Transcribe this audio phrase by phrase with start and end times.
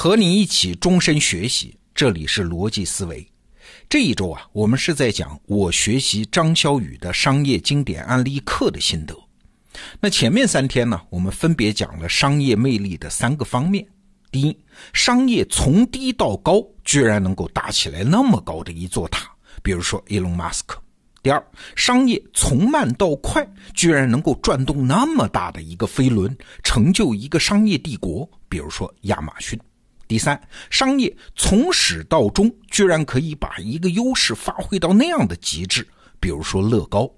[0.00, 3.28] 和你一起终身学习，这里是逻辑思维。
[3.88, 9.12] 这一周啊，我们是在讲我学习张小雨的商业经典案例课的心得。
[9.98, 13.84] 那前面三天呢，我们分别讲了商业魅力的三个方面。
[14.30, 14.56] 第一，
[14.92, 19.28] 商业从低到高，居然能够搭起来那么高的一座塔，
[19.64, 20.80] 比如说伊隆马斯克。
[21.24, 21.44] 第二，
[21.74, 23.44] 商业从慢到快，
[23.74, 29.58] 居然能够转动那么大的一个飞轮，成就一个商业帝国，比如说亚马逊。
[30.08, 30.40] 第三，
[30.70, 35.86] 商业从始到终，居然可以把一个优势发挥到那样的极致，
[36.18, 37.08] 比如说乐高。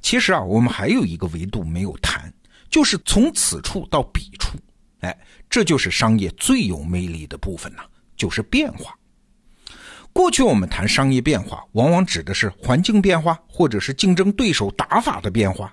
[0.00, 2.32] 其实啊，我们还有一个维度没有谈，
[2.70, 4.56] 就是从此处到彼处，
[5.00, 5.16] 哎，
[5.50, 7.82] 这就是商业最有魅力的部分呢，
[8.16, 8.96] 就是变化。
[10.12, 15.72] 过去我们谈商业变化，往往指的是环境变化，或者是竞争对手打法的变化。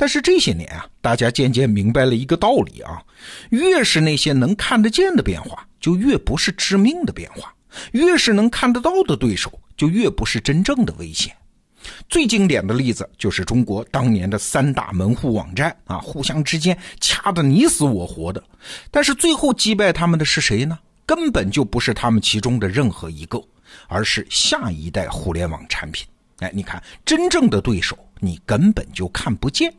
[0.00, 3.02] 但是这些年啊，大家渐渐明白了一个道理啊，
[3.50, 7.52] 越是那些能看得见的变化，就越不是致命的变化；
[7.92, 11.36] 越是能看得到的对手，就越不是真正的危险。
[12.08, 18.42] 最经典的例子就是中国当年的三大门户网站啊，互相之间掐得你死我活的，
[18.90, 20.78] 但是最后击败他们的是谁呢？
[21.04, 23.38] 根本就不是他们其中的任何一个。
[23.86, 26.04] 而是下一代互联网产品。
[26.38, 29.72] 哎，你看，真正的对手你根本就看不见，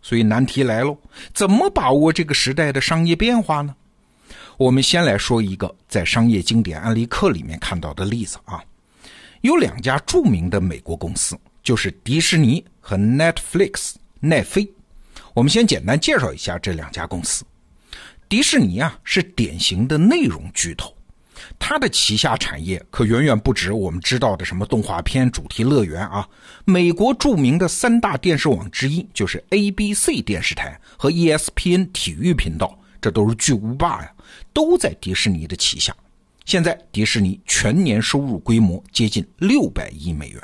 [0.00, 0.96] 所以难题来喽：
[1.34, 3.74] 怎么把握这个时代的商业变化呢？
[4.56, 8.62] 我们先来说一个在商业经典案例课里面看到的例子啊，
[9.42, 14.68] 有两家著名的美国公司，就是迪士尼和 Netflix 奈飞。
[15.34, 17.44] 我们先简单介绍一下这两家公司。
[18.28, 20.92] 迪士尼啊，是典型的内容巨头。
[21.58, 26.28] 它的旗下产业可远远不止我们知道的什么动画片、主题乐园啊。
[26.64, 34.12] 美国著名的三大电视网之一就是 ABC 电视台和 ESPN 体育频道，这都是巨无霸呀，
[34.52, 35.94] 都在迪士尼的旗下。
[36.44, 40.42] 现在迪士尼全年收入规模接近六百亿美元，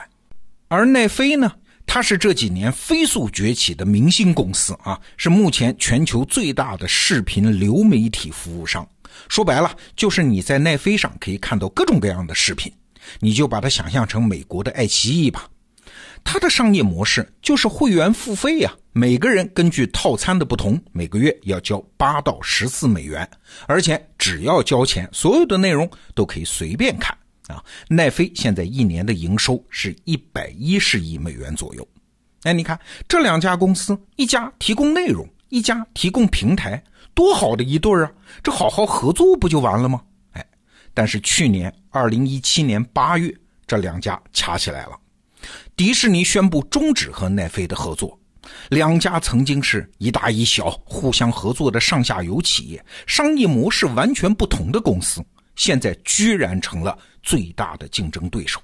[0.68, 1.50] 而奈飞呢，
[1.86, 8.86] 它是这几年飞速崛起的明星公司啊，是目前全球最大的视频流媒体服务商。
[9.28, 12.72] 说白了，就是你在奈飞上可以看到各种各样的视频，
[13.20, 15.48] 你就把它想象成美国的爱奇艺吧。
[16.22, 23.28] 它的商业模式就是会员付费呀，每个人根据套餐的不同，每个月要交八到十四美元，
[23.66, 27.14] 而且只要交钱，所有的内容都可以随便看
[27.48, 27.62] 啊。
[27.88, 31.86] 奈飞现在一年的营收是一百一十亿美元左右。
[32.44, 36.82] 哎，你看这两家公司，一家提供内容，一家提供平台。
[37.14, 38.10] 多好的一对啊！
[38.42, 40.02] 这好好合作不就完了吗？
[40.32, 40.44] 哎，
[40.92, 43.32] 但是去年二零一七年八月，
[43.64, 44.98] 这两家掐起来了。
[45.76, 48.18] 迪士尼宣布终止和奈飞的合作。
[48.70, 58.60] 两家曾经是一大一小、互相合作的上下游企业，商业模式完全不同的公司，现在居然成了最大的竞争对手。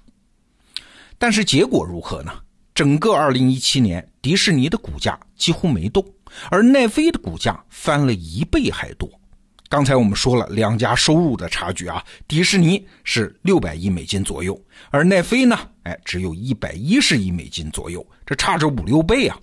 [1.18, 2.32] 但是结果如何呢？
[2.80, 6.02] 整个二零一七年，迪士尼的股价几乎没动。
[6.50, 9.06] 而奈飞的股价翻了一倍还多。
[9.68, 14.58] 刚才我们说了两家收入的差距啊，迪士尼是六百亿美金左右，
[14.88, 19.38] 而奈飞呢，哎，只有一百一十亿美金左右，这差着五六倍啊。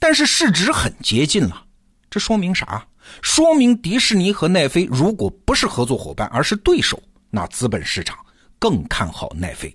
[0.00, 1.64] 但是市值很接近了，
[2.10, 2.84] 这说明啥？
[3.22, 7.00] 说明迪士尼和奈飞如果不是合作伙伴，而是对手，
[7.30, 8.18] 那资本市场
[8.58, 9.72] 更看好奈飞。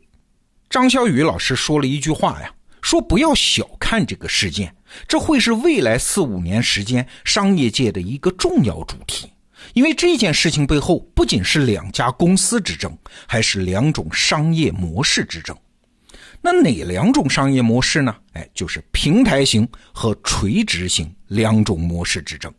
[0.69, 2.51] 张小雨老师说了一句话呀。
[2.81, 4.73] 说不要小看这个事件，
[5.07, 9.31] 这会是未来四五年时间商业界的一个重要主题。
[9.73, 12.95] 因为这件事情背后不仅是两家公司之争，
[13.27, 15.55] 还是两种商业模式之争。
[16.41, 18.15] 那哪两种商业模式呢？
[18.33, 22.53] 哎，就是平台型和垂直型两种模式之争。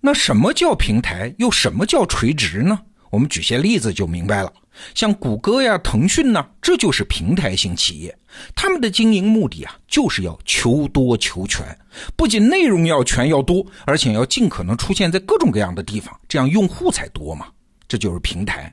[0.00, 1.34] 那什么叫平台？
[1.38, 2.78] 又什么叫垂直呢？
[3.10, 4.52] 我们举些例子就明白了。
[4.94, 8.16] 像谷歌呀、腾讯呢，这就是平台型企业，
[8.54, 11.64] 他们的经营目的啊，就是要求多求全，
[12.16, 17.46] 不仅内容要全要多，而且要尽可能出现在各种各样的地方，这样用户才多嘛。
[17.86, 18.72] 这就是平台。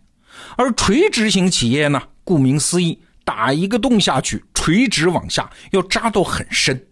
[0.55, 6.87] 而垂直型企业呢，顾名思义，打一个洞下去，垂直往下，要扎到很深。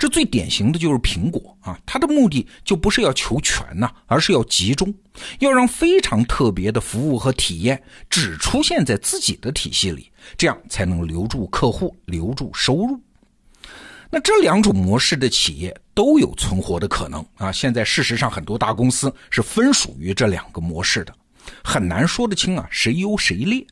[0.00, 4.92] 这最典型的就是苹果啊，它的目的就不是要求全呐，而是要集中，
[5.40, 12.98] 要让非常特别的服务和体验只出现在自己的体系里，这样才能留住客户，留住收入。
[14.08, 17.52] 那这两种模式的企业都有存活的可能啊。
[17.52, 21.14] 现在事实上很多大公司是分属于这两个模式的，
[21.62, 23.62] 很难说得清啊谁优谁劣。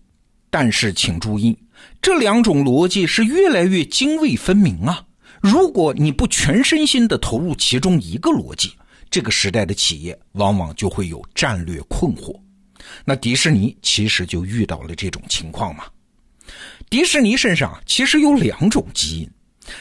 [0.50, 1.58] 但是请注意，
[2.02, 5.06] 这两种逻辑是越来越泾渭分明啊。
[5.40, 8.72] 如果你不全身心的投入其中一个逻辑，
[9.10, 12.38] 这个时代的企业往往就会有战略困惑。
[13.04, 15.84] 那迪士尼其实就遇到了这种情况嘛。
[16.88, 19.30] 迪士尼身上其实有两种基因，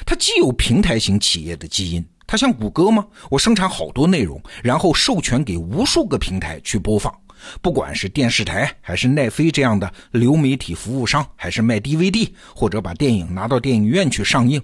[0.06, 3.06] 它既有平台型企业的基因，它像谷歌吗？
[3.30, 7.14] 我生产好多内容，然后授权给无数个平台去播放，
[7.62, 14.62] 不管是电视台还是奈飞这样的流媒体服务商，还是卖 DVD 或者把电影拿到电影院去上映，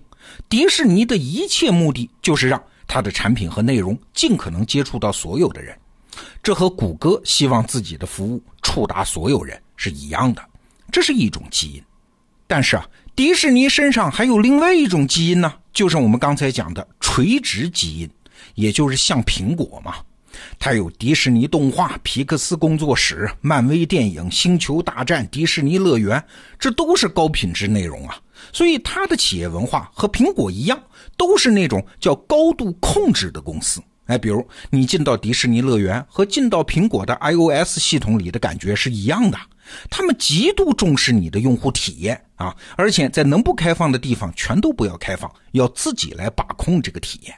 [0.50, 5.78] 迪士尼的一切目的就是让它的产品和内容尽可能接触到所有的人。
[6.44, 10.44] 这和谷歌希望自己的服务触达所有人是一样的，
[10.92, 11.84] 这是一种基因。
[12.46, 18.10] 但是啊，迪士尼身上还有另外一种基因呢，就是我们刚才讲的垂直基因，
[18.54, 19.96] 也就是像苹果嘛，
[20.60, 26.24] 它有迪士尼动画、皮克斯工作室、漫威电影、星球大战、迪士尼乐园，
[26.60, 28.18] 这都是高品质内容啊。
[28.52, 30.82] 所以它的企业文化和苹果一样，
[31.18, 33.82] 都是那种叫高度控制的公司。
[34.06, 39.38] 哎，比如你进到迪士尼乐园和进到苹果的 iOS 系统里的感觉是一样的。
[39.90, 47.34] 他们极度重视你的用户体验啊，而且在能不开放的地方全都不要开放，要自己来把控这个体验。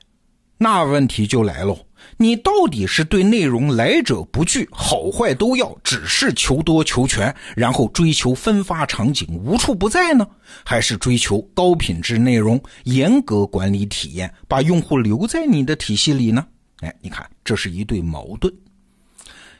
[0.57, 1.77] 那问题就来喽，
[2.17, 10.25] 你到底是对内容来者不拒，好坏都要，只是求多求全，然后追求分发场景无处不在呢，
[10.63, 16.45] 还是追求高品质内容，严格管理体验，把用户留在你的体系里呢？
[16.79, 18.53] 哎，你看，这是一对矛盾。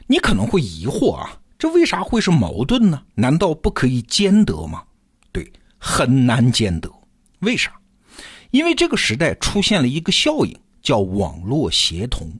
[0.06, 1.38] 你可能会疑惑啊。
[1.58, 3.02] 这为啥会是矛盾呢？
[3.14, 4.82] 难道不可以兼得吗？
[5.32, 6.90] 对，很难兼得。
[7.40, 7.72] 为啥？
[8.50, 10.54] 因为这个时代出现了一个效应，
[10.86, 12.32] 叫网络协同。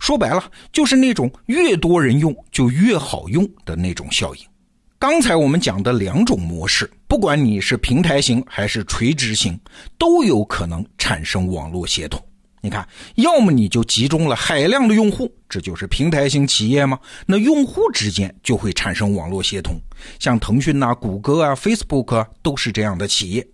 [0.00, 0.42] 说白了，
[0.72, 4.42] 就是那种越多人用就越好用的那种效应。
[4.98, 9.56] 刚才我们讲的两种模式，不管你是平台型还是垂直型，
[9.96, 12.20] 都有可能产生网络协同。
[12.60, 16.98] 你看，要么你就集中了海量的用户，这就是平台型企业吗？
[17.24, 19.80] 那用户之间就会产生网络协同，
[20.18, 23.46] 像腾讯呐、谷歌啊、Facebook 啊，都是这样的企业。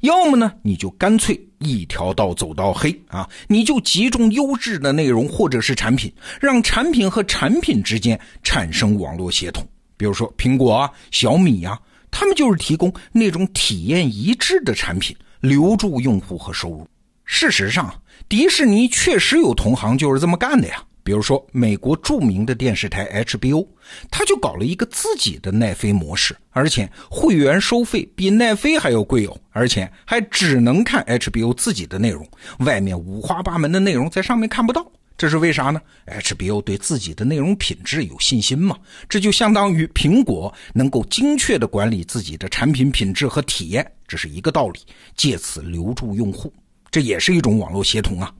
[0.00, 9.66] 要么呢，你就干脆一条道走到黑啊，你就集中优质的内容或者是产品，让产品和产品之间产生网络协同。
[9.96, 11.78] 比如说苹果啊、小米啊，
[12.10, 16.86] 他们就是提供那种体验一致的产品，留住用户和收入。
[17.24, 17.94] 事实上，
[18.28, 20.82] 迪士尼确实有同行就是这么干的呀。
[21.02, 23.66] 比如说，美国著名的电视台 HBO，
[24.10, 32.26] 他就搞了一个自己的奈飞模式，而且会员收费比奈飞还要贵哦，而且还只能看 HBO 自己的内容，
[32.60, 34.86] 外面五花八门的内容在上面看不到。
[35.16, 38.74] 这是为啥呢？HBO 对自己的内容品质有信心嘛？
[39.06, 44.80] 这就相当于苹果能够精确的管理自己的产品品质和体验，这是一个道理，
[45.16, 46.50] 借此留住用户。
[46.90, 48.32] 这也是一种网络协同啊！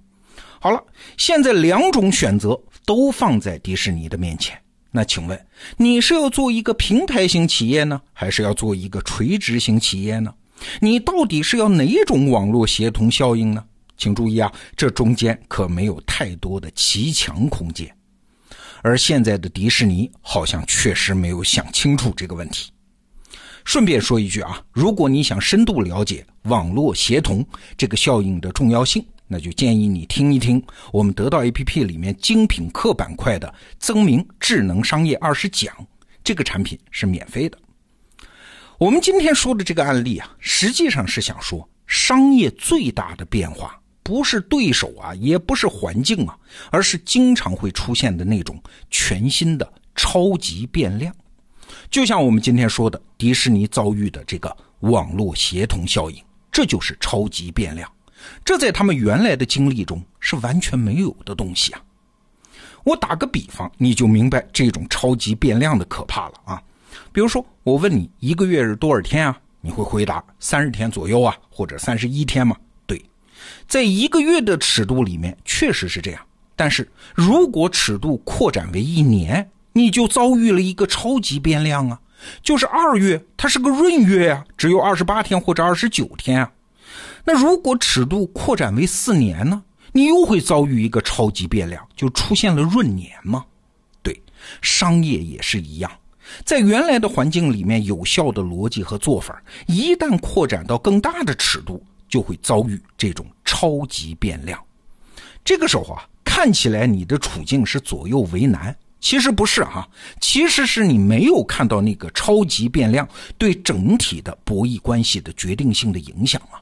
[0.62, 0.84] 好了，
[1.16, 4.60] 现在两种选择都放在迪士尼的面前，
[4.90, 5.46] 那请问
[5.78, 10.34] 你是要做一个平台型企业呢，还是要做一个垂直型企业呢？
[10.78, 13.64] 你到底是要哪种网络协同效应呢？
[13.96, 17.90] 请注意啊，这中间可没有太多的骑墙空间，
[18.82, 22.70] 而现在的迪士尼好像确实没有想清楚这个问题。
[23.64, 27.42] 顺便说一句啊，如果你想深度了解网络协同
[27.78, 30.60] 这个效应的重要性，那就建议你听一听
[30.92, 35.72] 我们得到 APP 里面精品课板块的“增明智能商业二十讲”，
[36.24, 37.56] 这个产品是免费的。
[38.76, 46.36] 我们今天说的这个案例啊，实际上是想说，商业最大的变化不是对手啊，也不是环境啊，
[46.72, 51.14] 而是经常会出现的那种全新的超级变量。
[51.88, 57.88] 就像我们今天说的，迪士尼遭遇的这个网络协同效应，这就是超级变量，
[58.44, 61.80] 这在他们原来的经历中是完全没有的东西啊。
[62.84, 66.62] 我打个比方，你就明白这种超级变量的可怕了啊。
[67.12, 69.38] 比如说，我问你一个月是多少天啊？
[69.60, 72.56] 你会回答三十天左右啊，或者三十一天吗？
[72.86, 73.02] 对，
[73.68, 76.22] 在一个月的尺度里面确实是这样。
[76.56, 82.00] 但是如果尺度扩展为一年，你就遭遇了一个超级变量啊，
[82.42, 86.50] 就是二月它是个闰月啊，只有二十八天或者二十九天啊。
[87.24, 93.44] 那如果尺度扩展为四年呢，你又会遭遇一个超级变量，就出现了闰年吗？
[94.02, 94.22] 对，
[94.62, 95.90] 商业也是一样，
[96.44, 104.58] 在原来的环境里面有效的逻辑和做法，一旦扩展到更大的尺度，就会遭遇这种超级变量。
[105.44, 108.76] 这个时候啊，看起来你的处境是左右为难。
[109.02, 109.88] 其实不是哈，
[110.20, 116.60] 其实是你没有看到那个超级变量对整体的博弈关系的决定性的影响啊。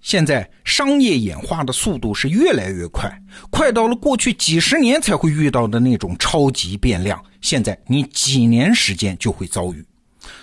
[0.00, 3.10] 现在商业演化的速度是越来越快，
[3.50, 9.84] 快到了过去几十年才会遇到的那种超级变量，现在你几年时间就会遭遇。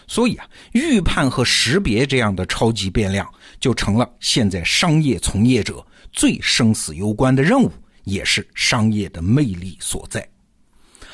[0.08, 3.28] 所以啊，预判和识别这样的超级变量，
[3.60, 7.72] 就成了现在商业从业者最生死攸关的任务，
[8.04, 10.28] 也是商业的魅力所在。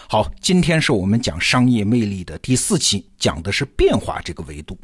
[0.07, 4.77] 好，今天是我们讲商业魅力的第四期，讲的是变化这个维度。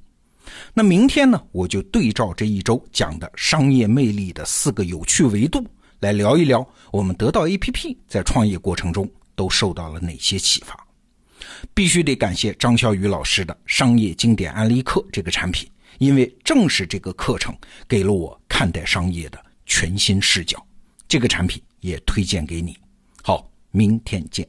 [0.74, 5.66] 那明天呢，我就对照这一周讲的商业魅力的四个有趣维度
[6.00, 10.78] 来聊一聊，我们得到 APP 在创业过程中都受到了哪些启发。
[11.74, 17.56] 必须得感谢张小雨老师的商业经典案例课这个产品，因为正是这个课程
[17.88, 20.64] 给了我看待商业的全新视角。
[21.08, 22.78] 这个产品也推荐给你。
[23.24, 24.48] 好，明天见。